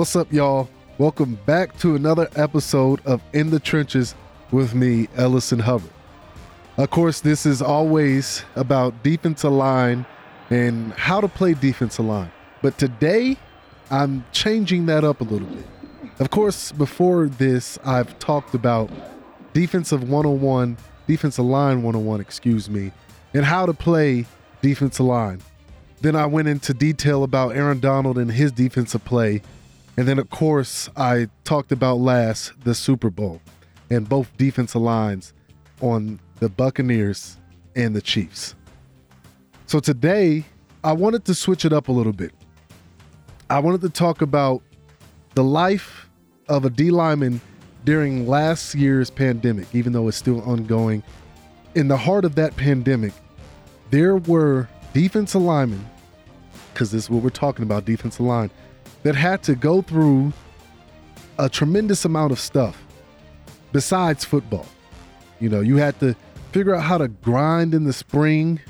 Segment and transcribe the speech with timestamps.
[0.00, 0.66] What's up, y'all?
[0.96, 4.14] Welcome back to another episode of In the Trenches
[4.50, 5.90] with me, Ellison Hubbard.
[6.78, 10.06] Of course, this is always about defensive line
[10.48, 12.32] and how to play defensive line.
[12.62, 13.36] But today,
[13.90, 15.66] I'm changing that up a little bit.
[16.18, 18.90] Of course, before this, I've talked about
[19.52, 20.78] defensive 101,
[21.08, 22.90] defensive line 101, excuse me,
[23.34, 24.24] and how to play
[24.62, 25.42] defensive line.
[26.00, 29.42] Then I went into detail about Aaron Donald and his defensive play.
[30.00, 33.38] And then, of course, I talked about last the Super Bowl
[33.90, 35.34] and both defensive lines
[35.82, 37.36] on the Buccaneers
[37.76, 38.54] and the Chiefs.
[39.66, 40.46] So today,
[40.82, 42.32] I wanted to switch it up a little bit.
[43.50, 44.62] I wanted to talk about
[45.34, 46.08] the life
[46.48, 47.38] of a D lineman
[47.84, 51.02] during last year's pandemic, even though it's still ongoing.
[51.74, 53.12] In the heart of that pandemic,
[53.90, 55.86] there were defensive linemen,
[56.72, 58.50] because this is what we're talking about defensive line,
[59.02, 60.32] that had to go through
[61.38, 62.82] a tremendous amount of stuff
[63.72, 64.66] besides football.
[65.38, 66.14] You know, you had to
[66.52, 68.60] figure out how to grind in the spring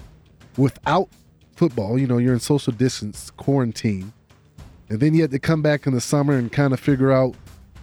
[0.57, 1.09] without
[1.57, 1.99] football.
[1.99, 4.13] You know, you're in social distance quarantine.
[4.89, 7.35] And then you had to come back in the summer and kind of figure out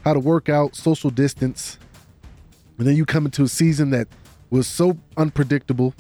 [0.04, 1.78] how to work out social distance.
[2.78, 4.08] And then you come into a season that
[4.50, 5.94] was so unpredictable.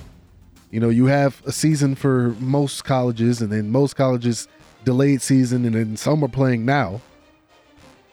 [0.71, 4.47] You know, you have a season for most colleges, and then most colleges
[4.87, 7.01] delayed season, and then some are playing now.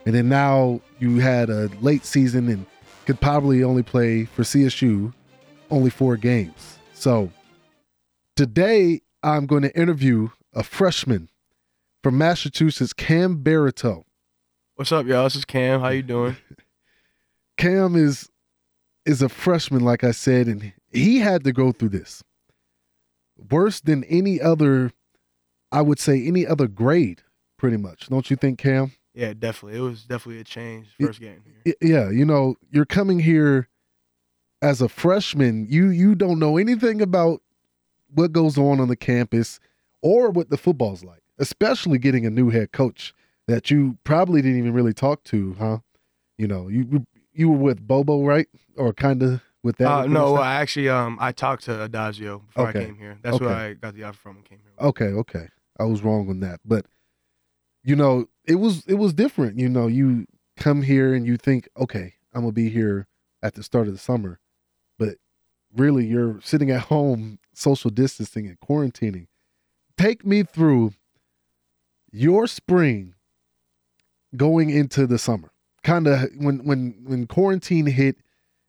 [0.06, 2.67] And then now you had a late season and
[3.06, 5.14] could probably only play for CSU
[5.70, 6.78] only four games.
[6.92, 7.30] So
[8.34, 11.29] today I'm going to interview a freshman
[12.02, 14.02] from Massachusetts, Cam Barito.
[14.74, 15.23] What's up, y'all?
[15.23, 15.80] This is Cam.
[15.80, 16.36] How you doing?
[17.57, 18.29] Cam is
[19.07, 22.24] is a freshman, like I said, and he had to go through this.
[23.48, 24.90] Worse than any other,
[25.74, 27.23] I would say any other grade,
[27.58, 28.08] pretty much.
[28.08, 28.92] Don't you think, Cam?
[29.12, 29.79] Yeah, definitely.
[29.79, 31.74] It was definitely a change first game here.
[31.83, 33.68] Yeah, you know, you're coming here
[34.63, 35.67] as a freshman.
[35.68, 37.42] You you don't know anything about
[38.13, 39.58] what goes on on the campus
[40.01, 43.13] or what the football's like, especially getting a new head coach
[43.48, 45.79] that you probably didn't even really talk to, huh?
[46.39, 48.46] You know, you you were with Bobo, right?
[48.77, 49.90] Or kind of with that?
[49.90, 52.80] Uh, no, well, I actually um I talked to Addazio before okay.
[52.80, 53.18] I came here.
[53.23, 53.45] That's okay.
[53.45, 54.86] where I got the offer from and came here.
[54.89, 55.48] Okay, okay.
[55.79, 56.61] I was wrong on that.
[56.64, 56.86] But
[57.83, 59.58] you know, it was it was different.
[59.58, 60.27] You know, you
[60.57, 63.07] come here and you think, okay, I'm gonna be here
[63.42, 64.40] at the start of the summer.
[64.98, 65.17] But
[65.74, 69.27] really you're sitting at home social distancing and quarantining.
[69.96, 70.95] Take me through
[72.11, 73.14] your spring
[74.36, 75.51] going into the summer
[75.84, 78.17] kind of when when when quarantine hit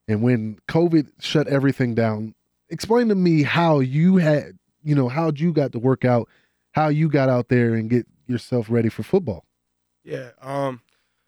[0.08, 2.36] and when covid shut everything down
[2.70, 6.28] explain to me how you had you know how you got to work out
[6.76, 9.46] how you got out there and get yourself ready for football.
[10.04, 10.82] Yeah um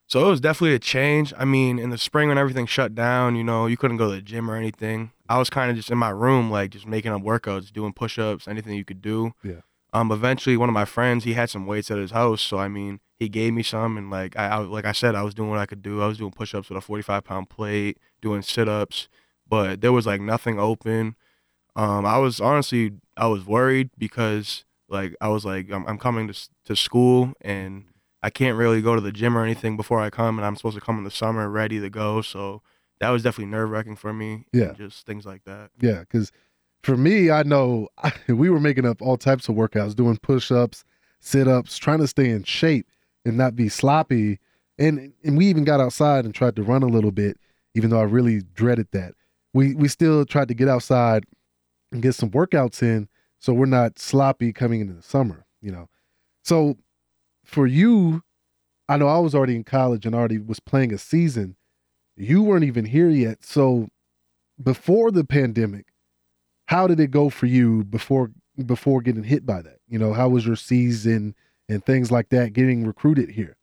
[0.10, 1.34] so it was definitely a change.
[1.38, 4.16] I mean in the spring when everything shut down you know you couldn't go to
[4.16, 5.12] the gym or anything.
[5.30, 8.48] I was kind of just in my room like just making up workouts doing push-ups
[8.48, 9.34] anything you could do.
[9.44, 9.62] Yeah.
[9.94, 12.68] Um eventually one of my friends he had some weights at his house so i
[12.68, 15.50] mean he gave me some, and like I, I like I said, I was doing
[15.50, 16.02] what I could do.
[16.02, 19.08] I was doing push-ups with a 45 pound plate, doing sit-ups,
[19.48, 21.16] but there was like nothing open.
[21.76, 26.28] Um, I was honestly I was worried because like I was like I'm, I'm coming
[26.28, 27.86] to to school and
[28.24, 30.76] I can't really go to the gym or anything before I come, and I'm supposed
[30.76, 32.22] to come in the summer ready to go.
[32.22, 32.62] So
[33.00, 34.46] that was definitely nerve wracking for me.
[34.52, 35.70] Yeah, just things like that.
[35.80, 36.32] Yeah, because
[36.84, 40.52] for me, I know I, we were making up all types of workouts, doing push
[40.52, 40.84] ups,
[41.20, 42.88] sit ups, trying to stay in shape
[43.24, 44.40] and not be sloppy.
[44.80, 47.38] And and we even got outside and tried to run a little bit,
[47.76, 49.14] even though I really dreaded that.
[49.54, 51.26] We we still tried to get outside
[51.92, 53.08] and get some workouts in
[53.40, 55.90] so we're not sloppy coming into the summer, you know.
[56.44, 56.78] So
[57.44, 58.24] for you,
[58.90, 61.56] I know I was already in college and already was playing a season.
[62.16, 63.44] You weren't even here yet.
[63.44, 63.90] So
[64.62, 65.88] before the pandemic,
[66.66, 68.32] how did it go for you before
[68.66, 69.78] before getting hit by that?
[69.88, 71.36] You know, how was your season?
[71.70, 73.58] and things like that getting recruited here?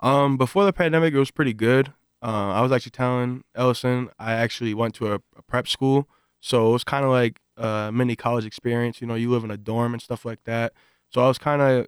[0.00, 1.92] Um, before the pandemic, it was pretty good.
[2.22, 6.08] Uh, I was actually telling Ellison I actually went to a, a prep school,
[6.40, 9.00] so it was kind of like a mini college experience.
[9.00, 10.72] You know, you live in a dorm and stuff like that.
[11.10, 11.86] So I was kind of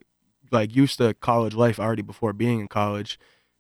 [0.51, 3.19] like used to college life already before being in college.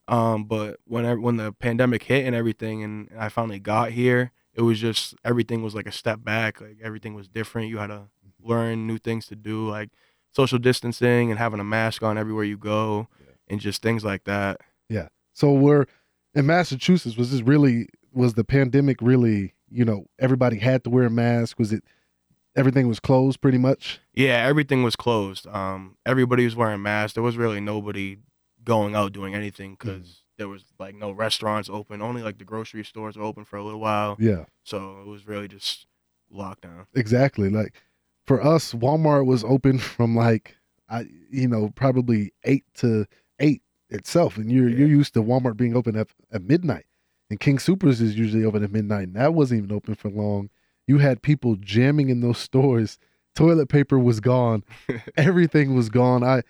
[0.08, 4.62] Um, but when when the pandemic hit and everything, and I finally got here, it
[4.62, 6.60] was just everything was like a step back.
[6.60, 7.68] Like everything was different.
[7.68, 8.04] You had to
[8.40, 9.68] learn new things to do.
[9.68, 9.90] Like
[10.32, 13.32] social distancing and having a mask on everywhere you go yeah.
[13.48, 14.60] and just things like that.
[14.88, 15.08] Yeah.
[15.32, 15.86] So we're
[16.34, 17.16] in Massachusetts.
[17.16, 19.54] Was this really was the pandemic really?
[19.68, 21.58] You know, everybody had to wear a mask.
[21.58, 21.82] Was it
[22.56, 24.00] everything was closed pretty much?
[24.14, 25.46] Yeah, everything was closed.
[25.46, 27.14] Um, everybody was wearing masks.
[27.14, 28.18] There was really nobody
[28.64, 32.02] going out doing anything because there was like no restaurants open.
[32.02, 34.16] Only like the grocery stores were open for a little while.
[34.18, 35.86] Yeah, So it was really just
[36.34, 36.86] lockdown.
[36.94, 37.48] exactly.
[37.50, 37.74] Like
[38.26, 40.56] for us, Walmart was open from like
[40.88, 43.06] I, you know, probably eight to
[43.40, 44.78] eight itself, and you're Yeah.
[44.78, 46.86] you're used to Walmart being open at, at midnight,
[47.30, 50.50] and King Soopers is usually open at midnight, and that wasn't even open for long.
[50.86, 52.98] You had people jamming in those stores.
[53.34, 54.64] Toilet paper was gone.
[55.16, 56.22] Everything was gone.
[56.24, 56.42] I,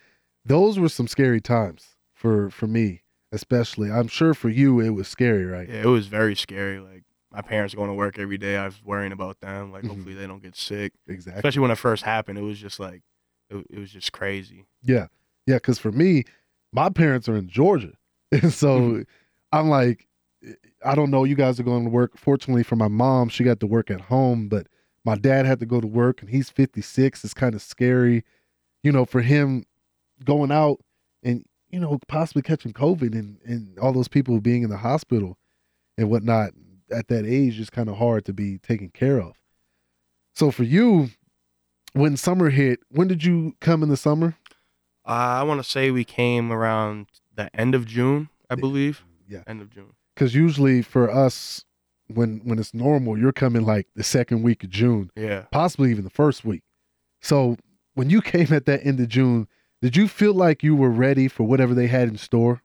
[0.44, 3.02] those were some scary times for for me,
[3.32, 3.90] especially.
[3.90, 5.68] I'm sure for you it was scary, right?
[5.68, 6.78] Yeah, it was very scary.
[6.78, 7.02] Like
[7.32, 8.56] my parents going to work every day.
[8.56, 9.72] I was worrying about them.
[9.72, 9.88] Like Mhm.
[9.88, 10.92] hopefully they don't get sick.
[11.08, 11.38] Exactly.
[11.38, 13.02] Especially when it first happened, it was just like
[13.50, 14.66] it, it was just crazy.
[14.82, 15.06] Yeah.
[15.46, 15.58] Yeah.
[15.58, 16.24] Cause for me,
[16.72, 17.92] my parents are in Georgia.
[18.32, 19.06] And so Mhm.
[19.52, 20.06] I'm like,
[20.84, 21.24] I don't know.
[21.24, 22.16] You guys are going to work.
[22.16, 24.66] Fortunately for my mom, she got to work at home, but
[25.04, 27.24] my dad had to go to work and he's 56.
[27.24, 28.24] It's kind of scary,
[28.82, 29.64] you know, for him
[30.24, 30.80] going out
[31.22, 35.38] and, you know, possibly catching COVID and, and all those people being in the hospital
[35.96, 36.50] and whatnot
[36.90, 39.36] at that age is kind of hard to be taken care of.
[40.34, 41.10] So for you,
[41.92, 44.36] when summer hit, when did you come in the summer?
[45.06, 49.04] Uh, I want to say we came around the end of June, I believe.
[49.28, 49.42] Yeah.
[49.46, 49.94] End of June.
[50.16, 51.64] Because usually for us
[52.08, 55.44] when when it's normal you're coming like the second week of june Yeah.
[55.52, 56.62] possibly even the first week
[57.20, 57.56] so
[57.94, 59.46] when you came at that end of june
[59.82, 62.62] did you feel like you were ready for whatever they had in store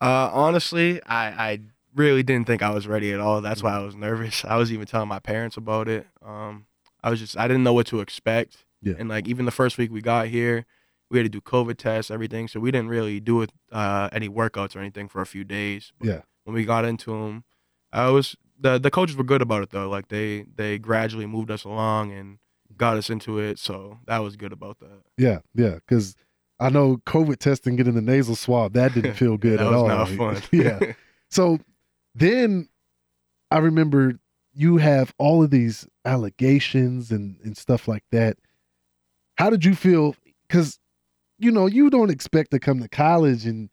[0.00, 1.58] Uh, honestly, I, I
[1.94, 3.42] really didn't think I was ready at all.
[3.42, 4.44] That's why I was nervous.
[4.46, 6.06] I was even telling my parents about it.
[6.24, 6.64] Um,
[7.04, 8.64] I was just I didn't know what to expect.
[8.80, 8.94] Yeah.
[8.98, 10.64] And like even the first week we got here,
[11.10, 12.48] we had to do COVID tests, everything.
[12.48, 15.92] So we didn't really do it, uh, any workouts or anything for a few days.
[15.98, 16.20] But Yeah.
[16.50, 17.44] When we got into them,
[17.92, 19.88] I was the the coaches were good about it though.
[19.88, 22.38] Like they they gradually moved us along and
[22.76, 23.58] got us into it.
[23.58, 25.02] So that was good about that.
[25.16, 26.14] yeah yeah because
[26.58, 29.80] i know covid testing getting the nasal swab that didn't feel good that at was
[29.82, 30.42] all not fun.
[30.52, 30.78] yeah
[31.30, 31.58] so
[32.14, 32.68] then
[33.50, 34.18] i remember
[34.52, 38.36] you have all of these allegations and and stuff like that
[39.36, 40.14] how did you feel
[40.46, 40.78] because
[41.38, 43.70] you know you don't expect to come to college and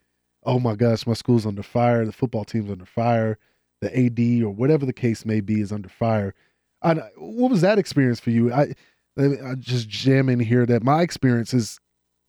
[0.47, 3.38] oh my gosh my school's under fire the football team's under fire
[3.81, 6.33] the ad or whatever the case may be is under fire.
[6.81, 8.53] I, what was that experience for you?
[8.53, 8.73] I
[9.19, 11.79] i just jam in here that my experience is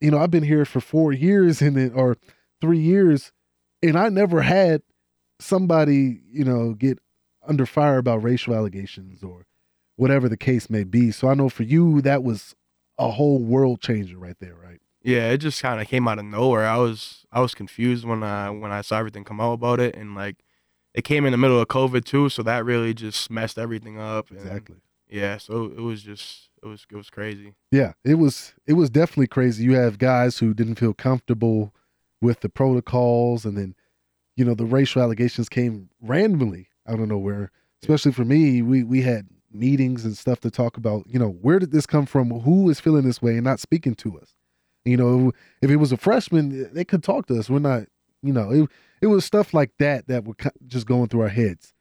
[0.00, 2.16] you know i've been here for four years and then or
[2.62, 3.30] three years
[3.82, 4.80] and i never had
[5.38, 6.98] somebody you know get
[7.46, 9.44] under fire about racial allegations or
[9.96, 11.10] whatever the case may be.
[11.10, 12.54] So i know for you that was
[12.96, 16.26] a whole world changer right there right Yeah, it just kind of came out of
[16.26, 16.66] nowhere.
[16.66, 19.96] I was I was confused when I when I saw everything come out about it,
[19.96, 20.44] and like
[20.92, 24.28] it came in the middle of COVID too, so that really just messed everything up.
[24.30, 24.76] and, exactly
[25.08, 27.54] Yeah, so it was just it was it was crazy.
[27.72, 31.72] yeah it was it was definitely crazy you have guys who didn't feel comfortable
[32.20, 33.74] with the protocols and then
[34.36, 37.50] you know the racial allegations came randomly out of nowhere
[37.82, 41.60] especially for me we we had meetings and stuff to talk about you know where
[41.60, 44.34] did this come from who is feeling this way and not speaking to us
[44.84, 45.32] you know
[45.62, 47.50] if it was a freshman they could talk to us.
[47.50, 47.84] We're not
[48.22, 48.70] you know it,
[49.00, 50.34] it was stuff like that that were
[50.66, 51.72] just going through our heads.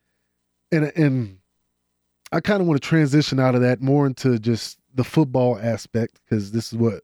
[0.71, 1.37] And and
[2.31, 6.19] i kind of want to transition out of that more into just the football aspect
[6.25, 7.03] because this is what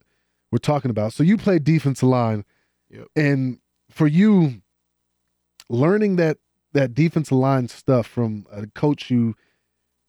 [0.51, 1.13] we're talking about.
[1.13, 2.45] So you play defensive line.
[2.89, 3.07] Yep.
[3.15, 3.59] and
[3.89, 4.61] for you
[5.69, 6.37] learning that
[6.73, 9.35] that defensive line stuff from a coach you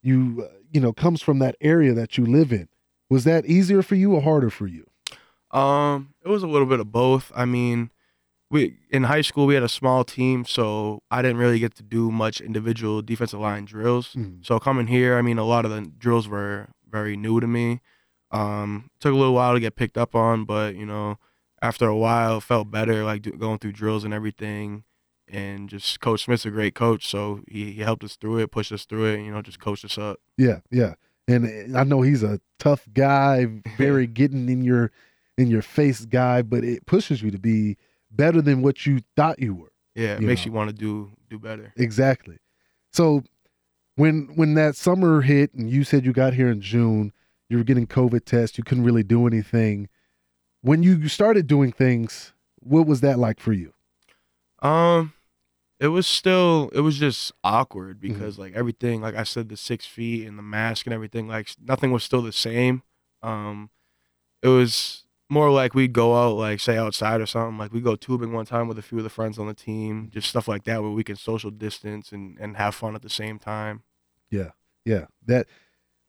[0.03, 2.69] you uh, you know comes from that area that you live in
[3.09, 4.87] was that easier for you or harder for you
[5.55, 7.31] Um, it was a little bit of both.
[7.35, 7.91] I mean,
[8.51, 11.83] we in high school we had a small team, so I didn't really get to
[11.83, 14.15] do much individual defensive line drills.
[14.15, 14.45] Mhm.
[14.45, 17.81] So coming here, I mean, a lot of the drills were very new to me.
[18.31, 21.19] Um, took a little while to get picked up on, but you know,
[21.63, 24.85] after a while, felt better, like do, going through drills and everything.
[25.29, 28.73] And just Coach Smith's a great coach, so he, he helped us through it, pushed
[28.73, 30.19] us through it, you know, just coached us up.
[30.37, 30.95] yeah yeah
[31.27, 33.47] and uh, i know he's a tough guy
[33.79, 34.91] very getting in your
[35.39, 37.77] in your face guy but it pushes you to be
[38.11, 40.51] better than what you thought you were Yeah, it You makes know.
[40.51, 41.73] you want to do do better.
[41.77, 42.39] Exactly.
[42.93, 43.25] So
[43.97, 47.13] when when that summer hit and you said you got here in June,
[47.49, 49.89] you were getting COVID tests, you couldn't really do anything.
[50.63, 53.75] When you started doing things, what was that like for you?
[54.63, 55.13] Um,
[55.81, 58.13] it was still it was just awkward Mm-hmm.
[58.15, 61.51] because like everything, like I said, the six feet and the mask and everything, like
[61.61, 62.83] nothing was still the same.
[63.23, 63.71] Um,
[64.43, 67.59] it was more like we'd go out, like say outside or something.
[67.59, 70.11] Like we go tubing one time with a few of the friends on the team,
[70.13, 73.11] just stuff like that, where we can social distance and and have fun at the
[73.11, 73.83] same time.
[74.31, 74.51] Yeah,
[74.85, 75.47] yeah that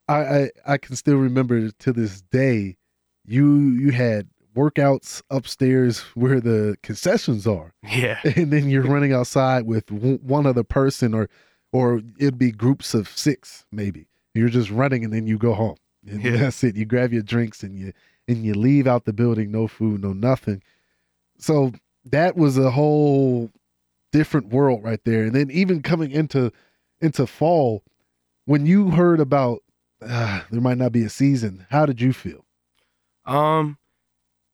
[0.07, 2.77] I I, I can still remember to this day.
[3.25, 8.19] You you had workouts upstairs where the concessions are, Yeah.
[8.23, 11.29] and then you're running outside with w- one other person, or
[11.71, 14.07] or it'd be groups of six maybe.
[14.33, 15.77] You're just running, and then you go home.
[16.07, 16.31] And Yeah.
[16.37, 16.75] that's it.
[16.75, 17.93] You grab your drinks and you
[18.27, 20.61] and you leave out the building, no food, no nothing.
[21.37, 21.73] So
[22.05, 23.51] that was a whole
[24.11, 25.23] different world right there.
[25.23, 26.51] And then even coming into
[27.01, 27.83] into fall,
[28.45, 29.59] when you heard about
[30.01, 32.45] uh, there might not be a season, how did you feel?
[33.25, 33.77] Um,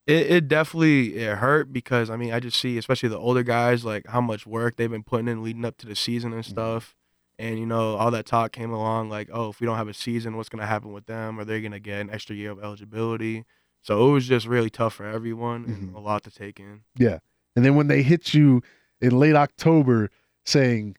[0.08, 3.86] it, it definitely it hurt because I mean I just see especially the older guys
[3.86, 6.50] like how much work they've been putting in leading up to the season and Mhm.
[6.50, 6.96] stuff,
[7.38, 9.94] and you know all that talk came along like oh if we don't have a
[9.94, 13.44] season what's gonna happen with them are they gonna get an extra year of eligibility?
[13.82, 15.96] So it was just really tough for everyone and Mhm.
[15.96, 16.82] a lot to take in.
[16.98, 17.20] Yeah.
[17.56, 18.62] And then when they hit you
[19.02, 20.10] in late October
[20.46, 20.96] saying,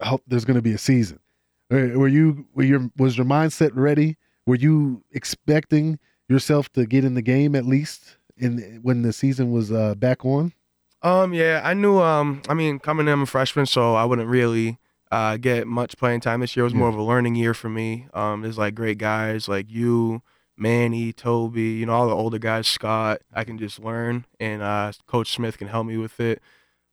[0.00, 1.20] "Oh, there's going to be a season,"
[1.70, 4.16] were you were your was your mindset ready?
[4.46, 9.52] Were you expecting yourself to get in the game at least in when the season
[9.52, 10.52] was uh, back on?
[11.02, 11.98] Um, yeah, I knew.
[12.00, 14.78] Um, I mean, coming in, I'm a freshman, so I wouldn't really
[15.12, 16.62] uh, get much playing time this year.
[16.64, 18.08] It was more of a learning year for me.
[18.14, 20.22] Um, there's like great guys like you,
[20.56, 23.22] Manny, Toby, you know, all the older guys, Scott.
[23.32, 26.40] I can just learn, and uh, Coach Smith can help me with it.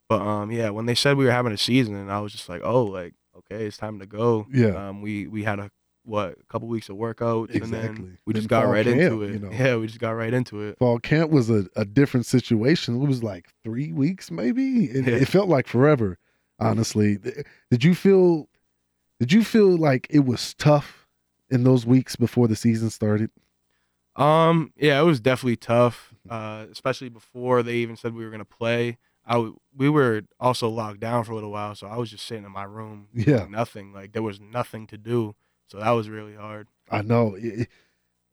[0.10, 2.50] But um, yeah, when they said we were having a season, and I was just
[2.50, 4.48] like, oh, like okay, it's time to go.
[4.52, 4.90] Yeah.
[4.90, 5.70] Um, we we had a
[6.04, 7.88] what a couple weeks of workouts, and Exactly.
[8.06, 9.34] then we Then just got right camp, into it.
[9.34, 9.52] you know.
[9.52, 10.80] Yeah, we just got right into it.
[10.80, 13.00] Fall camp was a, a different situation.
[13.02, 14.86] It was like three weeks, maybe.
[14.86, 15.16] It, Yeah.
[15.18, 16.18] it felt like forever.
[16.60, 17.18] Honestly,
[17.70, 18.48] did you feel?
[19.20, 21.08] Did you feel like it was tough
[21.52, 23.30] in those weeks before the season started?
[24.16, 28.46] Um, yeah, it was definitely tough, uh, especially before they even said we were gonna
[28.46, 28.98] play.
[29.26, 32.26] I w- we were also locked down for a little while, so I was just
[32.26, 33.46] sitting in my room, Yeah.
[33.50, 33.94] nothing.
[33.94, 35.36] Like there was nothing to do,
[35.68, 36.68] so that was really hard.
[36.90, 37.36] I know.
[37.40, 37.70] It-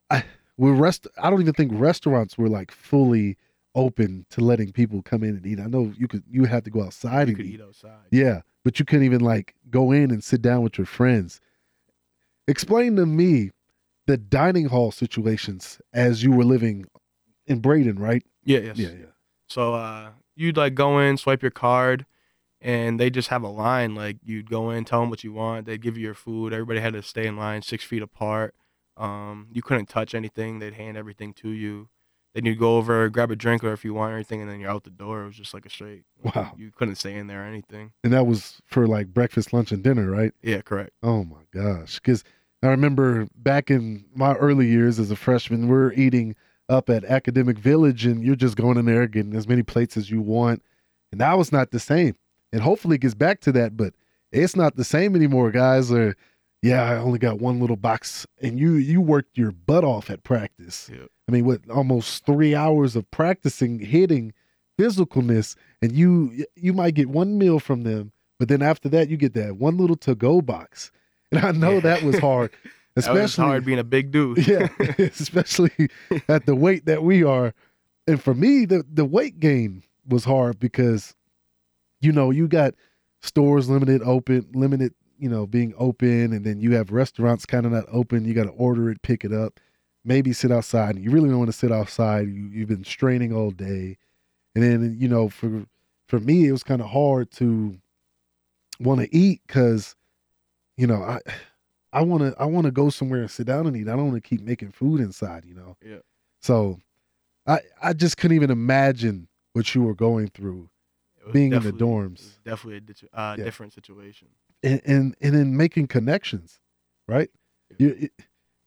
[0.09, 0.25] I
[0.57, 1.07] we rest.
[1.21, 3.37] I don't even think restaurants were like fully
[3.75, 5.59] open to letting people come in and eat.
[5.59, 6.23] I know you could.
[6.29, 7.53] You had to go outside You and could eat.
[7.55, 8.07] eat outside.
[8.11, 11.39] Yeah, but you couldn't even like go in and sit down with your friends.
[12.47, 13.51] Explain to me
[14.09, 16.85] the dining hall situations as you were living
[17.45, 18.23] in Braden, right?
[18.43, 18.77] Yeah, yes.
[18.77, 19.05] Yeah, yeah.
[19.47, 22.07] So uh, you'd like go in, swipe your card,
[22.59, 23.93] and they just have a line.
[23.93, 25.67] Like you'd go in, tell them what you want.
[25.67, 26.53] they'd give you your food.
[26.53, 28.55] Everybody had to stay in line six feet apart.
[28.97, 30.57] Um, you couldn't touch anything.
[30.57, 31.89] They'd hand everything to you.
[32.33, 34.71] Then you'd go over, grab a drink or if you want anything, and then you're
[34.71, 35.21] out the door.
[35.23, 36.03] It was just like a straight.
[36.23, 36.53] like, Wow.
[36.57, 37.91] You couldn't stay in there or anything.
[38.03, 40.33] And that was for like breakfast, lunch, and dinner, right?
[40.41, 40.91] Yeah, correct.
[41.03, 41.95] Oh my gosh.
[41.99, 42.23] Because
[42.61, 46.35] I remember back in my early years as a freshman, we're eating
[46.67, 50.11] up at Academic Village and you're just going in there getting as many plates as
[50.11, 50.61] you want.
[51.11, 52.15] And now it's not the same.
[52.51, 53.93] And hopefully it gets back to that, but
[54.31, 55.91] it's not the same anymore, guys.
[55.91, 56.15] Or
[56.61, 58.27] yeah, I only got one little box.
[58.41, 60.89] And you you worked your butt off at practice.
[60.91, 61.05] Yeah.
[61.27, 64.33] I mean, with almost three hours of practicing hitting
[64.79, 69.17] physicalness, and you you might get one meal from them, but then after that you
[69.17, 70.91] get that one little to go box.
[71.31, 71.79] And I know Yeah.
[71.81, 72.51] that was hard,
[72.95, 74.47] That was especially hard being a big dude.
[74.47, 74.67] yeah,
[74.97, 75.71] especially
[76.27, 77.53] at the weight that we are.
[78.07, 81.15] And for me, the the weight gain was hard because,
[82.01, 82.73] you know, you got
[83.21, 87.71] stores limited open, limited, you know, being open, and then you have restaurants kind of
[87.71, 88.25] not open.
[88.25, 89.59] You got to order it, pick it up,
[90.03, 90.95] maybe sit outside.
[90.95, 92.27] And you really don't want to sit outside.
[92.27, 93.97] You you've been straining all day,
[94.55, 95.65] and then you know, for
[96.07, 97.77] for me, it was kind of hard to
[98.79, 99.95] want to eat because,
[100.79, 101.19] you know, I.
[101.91, 103.87] I want to I want to go somewhere and sit down and eat.
[103.87, 105.75] I don't want to keep making food inside, you know.
[105.83, 106.01] Yeah.
[106.39, 106.77] So,
[107.47, 110.69] I I just couldn't even imagine what you were going through,
[111.33, 112.37] Being in the dorms.
[112.45, 112.77] definitely
[113.13, 113.43] a uh, Yeah.
[113.43, 114.27] different situation.
[114.61, 116.59] and and and then making connections,
[117.07, 117.31] right?
[117.79, 118.13] You it-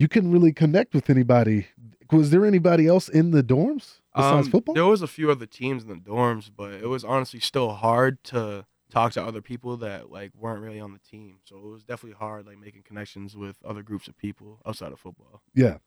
[0.01, 1.69] you couldn't really connect with anybody.
[2.11, 4.75] Was there anybody else in the dorms besides Um, football?
[4.75, 8.25] There was a few other teams in the dorms, but it was honestly still hard
[8.25, 11.39] to talk to other people that like weren't really on the team.
[11.45, 15.01] So it was definitely hard like making connections with other groups of people outside of
[15.01, 15.43] football.
[15.55, 15.79] Yeah.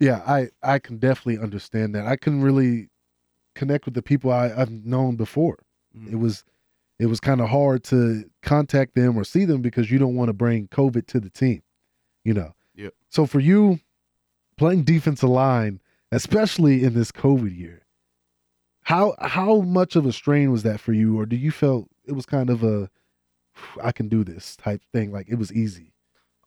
[0.00, 2.06] Yeah, I I can definitely understand that.
[2.06, 2.90] I couldn't really
[3.54, 5.58] connect with the people I, I've known before.
[5.96, 6.12] Mhm.
[6.12, 6.44] It was
[6.98, 10.28] it was kind of hard to contact them or see them because you don't want
[10.28, 11.62] to bring COVID to the team,
[12.24, 12.54] you know.
[12.74, 12.94] Yep.
[13.10, 13.80] So for you
[14.56, 15.80] playing defensive line,
[16.12, 17.82] especially in this COVID year,
[18.82, 22.16] how how much of a strain was that for you, or do you felt it
[22.16, 22.90] was kind of a
[23.82, 25.92] I can do this type thing, like it was easy?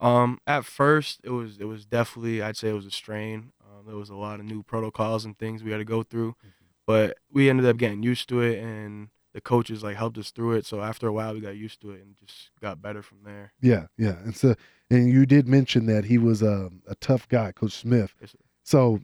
[0.02, 3.52] Um, at first it was it was definitely I'd say it was a strain.
[3.62, 6.32] Um, there was a lot of new protocols and things we had to go through,
[6.32, 6.66] Mm-hmm.
[6.86, 10.54] but we ended up getting used to it, and the coaches like helped us through
[10.54, 10.66] it.
[10.66, 13.54] So after a while, we got used to it and just got better from there.
[13.62, 14.18] Yeah, yeah.
[14.24, 14.56] And so,
[14.90, 18.14] and you did mention that he was a, a tough guy, Coach Smith.
[18.22, 18.36] Yes.
[18.64, 19.02] So,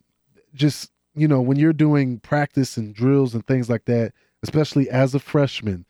[0.53, 4.13] just you know, when you're doing practice and drills and things like that,
[4.43, 5.85] especially as a freshman,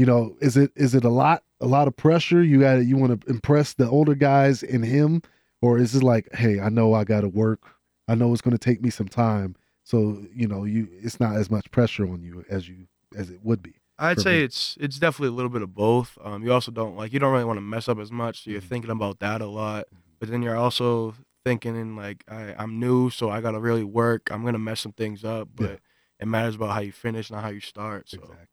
[0.00, 2.42] you know, is it is it a lot a lot of pressure?
[2.42, 5.20] You got you want to impress the older guys in him,
[5.60, 7.60] or is it like, hey, I know I got to work.
[8.08, 11.36] I know it's going to take me some time, so you know, you it's not
[11.36, 13.74] as much pressure on you as you as it would be.
[13.98, 14.44] I'd say me.
[14.44, 16.16] it's it's definitely a little bit of both.
[16.24, 18.50] Um, you also don't like you don't really want to mess up as much, so
[18.50, 18.72] you're Mhm.
[18.72, 19.84] thinking about that a lot.
[19.94, 19.98] Mhm.
[20.18, 21.14] But then you're also
[21.44, 24.30] thinking in like I, I'm new, so I gotta really work.
[24.32, 25.66] I'm gonna mess some things up, Yeah.
[25.66, 25.80] but
[26.20, 28.08] it matters about how you finish, not how you start.
[28.08, 28.46] So Exactly.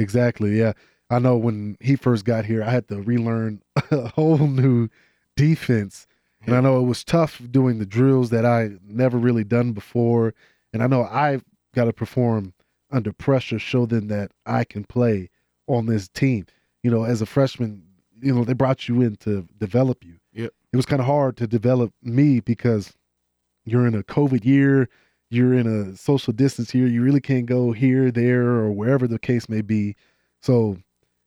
[0.00, 0.58] Exactly.
[0.58, 0.72] Yeah.
[1.10, 4.88] I know when he first got here, I had to relearn a whole new
[5.36, 6.06] defense.
[6.46, 10.32] And I know it was tough doing the drills that I never really done before.
[10.72, 12.54] And I know I've got to perform
[12.90, 15.28] under pressure, show them that I can play
[15.66, 16.46] on this team.
[16.82, 17.82] You know, as a freshman,
[18.22, 20.14] you know, they brought you in to develop you.
[20.32, 20.52] Yep.
[20.72, 22.94] It was kind of hard to develop me because
[23.64, 24.88] you're in a COVID year,
[25.30, 26.86] you're in a social distance here.
[26.86, 29.96] You really can't go here, there, or wherever the case may be.
[30.42, 30.78] So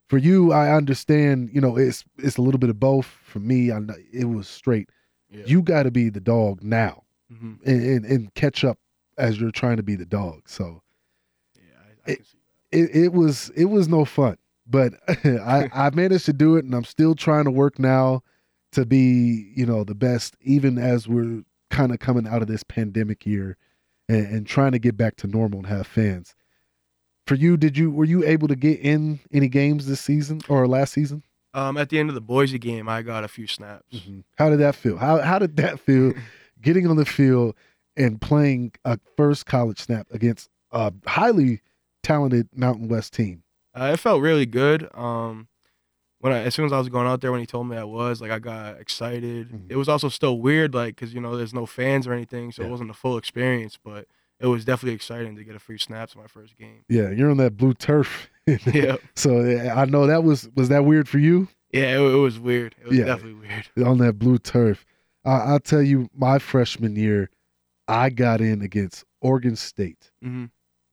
[0.10, 3.06] for you, I understand, you know, it's it's a little bit of both.
[3.06, 4.90] For me, I know it was straight.
[5.32, 5.44] yeah.
[5.46, 8.78] You got to be the dog now hmm and, and, and catch up
[9.18, 10.42] as you're trying to be the dog.
[10.48, 10.82] So
[11.56, 12.38] yeah, I, I It- can see
[12.72, 12.78] that.
[12.78, 14.94] it, it was it was no fun, but
[15.26, 18.22] I, I managed to do it, and I'm still trying to work now
[18.74, 22.64] to be you know the best, even as we're kind of coming out of this
[22.64, 23.58] pandemic year
[24.10, 26.36] and, and trying to get back to normal and have fans.
[27.26, 30.68] For you, did you were you able to get in any games this season or
[30.68, 31.24] last season?
[31.54, 34.02] Um, at the end of the Boise game, I got a few snaps.
[34.38, 34.98] How did that feel?
[34.98, 36.14] How how did that feel?
[36.64, 37.56] getting on the field
[37.96, 41.62] and playing a first college snap against a highly
[42.02, 43.44] talented Mountain West team.
[43.76, 44.90] Uh, it felt really good.
[44.96, 45.48] Um,
[46.24, 47.84] when I, as soon as I was going out there, when he told me I
[47.84, 49.50] was, like, I got excited.
[49.52, 49.66] Mhm.
[49.70, 52.62] It was also still weird, like, cause you know, there's no fans or anything, so
[52.62, 52.68] Yeah.
[52.70, 53.78] it wasn't a full experience.
[53.84, 54.08] But
[54.40, 56.86] it was definitely exciting to get a few snaps in my first game.
[56.88, 58.30] Yeah, you're on that blue turf.
[58.48, 62.18] yeah, So yeah, I know that was was that weird for you yeah, it, it
[62.18, 62.76] was weird.
[62.82, 63.06] It was Yeah.
[63.06, 63.34] definitely
[63.76, 63.88] weird.
[63.88, 64.86] on that blue turf.
[65.26, 67.30] I, I'll tell you, my freshman year,
[67.88, 70.12] I got in against Oregon State.
[70.22, 70.46] hmm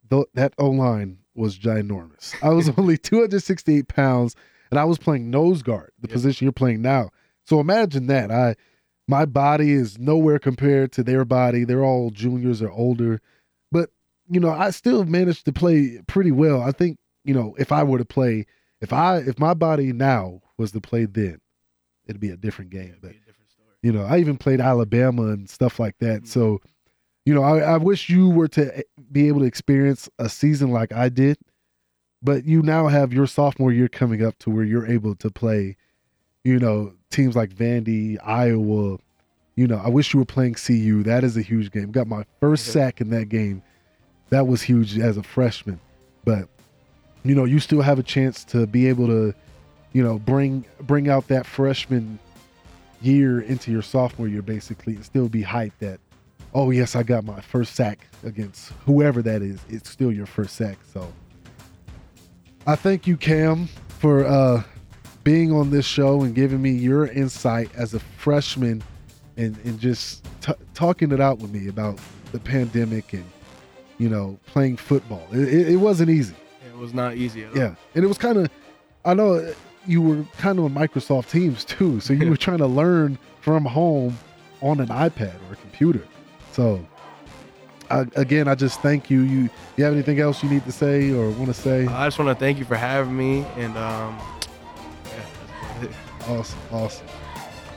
[0.09, 2.35] Th- that O line was ginormous.
[2.43, 4.35] I was only 268 pounds,
[4.71, 7.09] and I was playing nose guard, the position you're playing now.
[7.45, 8.31] So imagine that.
[8.31, 8.55] I
[9.07, 11.63] my body is nowhere compared to their body.
[11.65, 13.19] They're all juniors or older,
[13.71, 13.89] but
[14.29, 16.61] you know I still managed to play pretty well.
[16.61, 18.45] I think you know if I were to play,
[18.79, 21.39] if I if my body now was to play then,
[22.07, 22.89] it'd be a different game.
[22.89, 23.75] it'd But be a different story.
[23.83, 26.21] you know, I even played Alabama and stuff like that.
[26.23, 26.27] Mhm.
[26.27, 26.61] So,
[27.25, 30.71] you know, I, I wish you were to eh, be able to experience a season
[30.71, 31.37] like I did,
[32.23, 35.77] but you now have your sophomore year coming up to where you're able to play,
[36.43, 38.97] you know, teams like Vandy, Iowa.
[39.55, 41.03] You know, I wish you were playing CU.
[41.03, 41.91] That is a huge game.
[41.91, 43.61] Got my first sack in that game.
[44.29, 45.79] That was huge as a freshman.
[46.23, 46.47] But,
[47.23, 49.33] you know, you still have a chance to be able to,
[49.91, 52.17] you know, bring bring out that freshman
[53.01, 55.99] year into your sophomore year basically and still be hyped that
[56.53, 60.55] oh yes i got my first sack against whoever that is it's still your first
[60.55, 61.11] sack so
[62.67, 63.67] i thank you cam
[63.99, 64.61] for uh
[65.23, 68.81] being on this show and giving me your insight as a freshman
[69.37, 71.99] and and just t- talking it out with me about
[72.31, 73.25] the pandemic and
[73.97, 76.35] you know playing football it, it, it wasn't easy
[76.67, 77.57] It was not easy at all.
[77.57, 78.49] yeah, and it was kind of,
[79.05, 79.53] I know
[79.85, 83.65] you were kind of on Microsoft Teams too, so you were trying to learn from
[83.65, 84.17] home
[84.61, 86.01] on an iPad or a computer.
[86.51, 86.83] So,
[87.91, 89.21] I, again, I just thank you.
[89.21, 91.85] You, you have anything else you need to say or want to say?
[91.87, 94.19] I just want to thank you for having me, and um,
[95.05, 96.29] yeah, that's about it.
[96.29, 97.07] Awesome, awesome.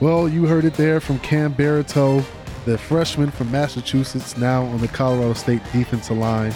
[0.01, 2.25] Well, you heard it there from Cam Barito,
[2.65, 6.55] the freshman from Massachusetts, now on the Colorado State defensive line.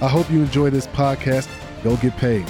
[0.00, 1.48] I hope you enjoy this podcast.
[1.82, 2.46] Go get paid.